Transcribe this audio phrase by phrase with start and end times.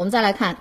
[0.00, 0.56] 我们再来看，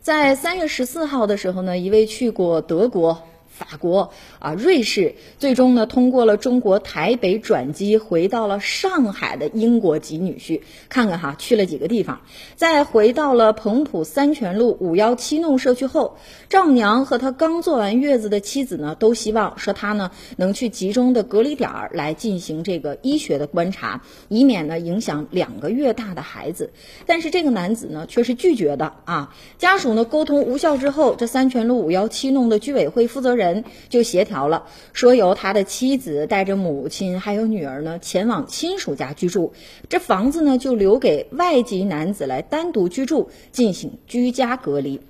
[0.00, 3.22] 在三月十四号的时候呢，一位去过德国。
[3.58, 12.20] 法国啊，瑞士最终呢通过了中国台北转机回到了上海的英国籍女婿，看看哈去了几个地方，
[12.54, 16.18] 在回到了彭浦三泉路五幺七弄社区后，
[16.48, 26.70] 丈母娘和他刚坐完月子的妻子呢都希望说他呢能去集中的隔离点儿来进行这个医学的观察，以免呢影响两个月大的孩子。
[27.06, 33.47] 但是这个男子呢却是拒绝的啊，家属呢沟通无效之后，这三泉路五幺七弄的居委会负责人。
[33.88, 39.52] 就协调了，说由他的妻子带着母亲还有女儿呢前往亲属家居住，
[39.88, 45.00] 这房子呢就留给外籍男子来单独居住，进行居家隔离。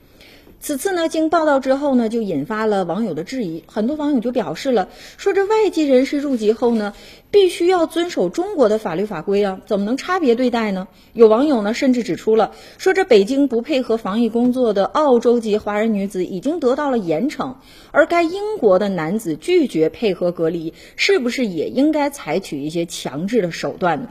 [0.60, 3.62] 此次呢，经报道之后呢，就引发了网友的质疑。
[3.66, 6.94] 很多网友就表示了，说这外籍人士入籍后呢，
[7.30, 10.88] 必须要遵守中国的法律法规啊，怎么能差别对待呢？
[11.12, 17.54] 有网友呢，甚至指出了，说这北京不配合防疫工作的澳洲籍华人女子已经得到了严惩，
[17.92, 24.08] 而该英国的男子拒绝配合隔离，是不是也应该采取一些强制的手段呢？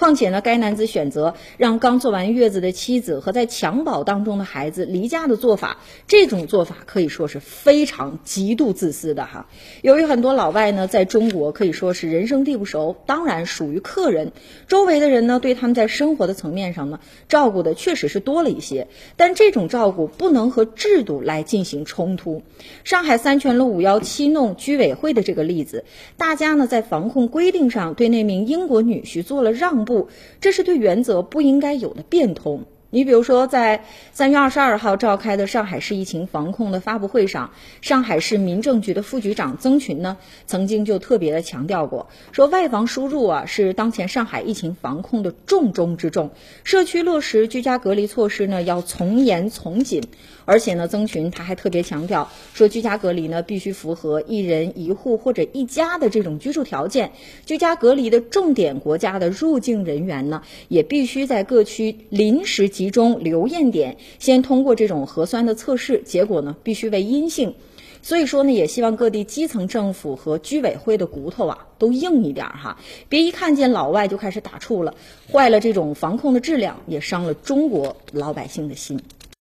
[0.00, 9.46] 况且呢，该男子选择让刚做完月子的妻子和在襁褓当中的孩子离家的做法，这种做法可以说是非常极度自私的哈。
[9.82, 14.32] 由于很多老外呢在中国可以说是人生地不熟，当然属于客人，
[14.68, 22.42] 周围的人呢对他们在生活的层面上呢照顾的确实是多了一些，但这种照顾不能和制度来进行冲突。
[22.84, 25.84] 上海三泉路五幺七弄居委会的这个例子，
[26.16, 29.89] 大家呢在防控规定上对那名英国女婿做了让。
[29.90, 30.08] 不，
[30.40, 32.64] 这是对原则不应该有的变通。
[32.92, 40.16] 你比如说，在三月二十二号召开的上海市疫情防控的发布会上，上海市民政局的副局长曾群呢，
[40.46, 46.30] 曾经就特别的强调过，说外防输入啊是当前上海疫情防控的重中之重，
[46.64, 50.02] 社区落实居家隔离措施呢要从严从紧，
[50.50, 57.12] 而且呢，曾群他还特别强调说，居家隔离呢必须符合一人一户或者一家的这种居住条件，
[57.46, 62.68] 居家隔离的重点国家的入境人员呢，也必须在各区临时。
[62.68, 67.54] 集中留验点，先通过这种核酸的测试，结果呢必须为阴性。
[68.02, 72.76] 所以说呢，也希望各地基层政府和居委会的骨头啊都硬一点哈，
[73.08, 74.94] 别一看见老外就开始打怵了，
[75.30, 79.00] 坏了这种防控的质量，也伤了中国老百姓的心。